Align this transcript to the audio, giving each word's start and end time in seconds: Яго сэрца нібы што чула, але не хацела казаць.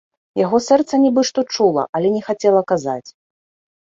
Яго 0.39 0.59
сэрца 0.67 0.99
нібы 1.03 1.21
што 1.29 1.43
чула, 1.57 1.83
але 1.99 2.07
не 2.15 2.21
хацела 2.31 2.61
казаць. 2.73 3.09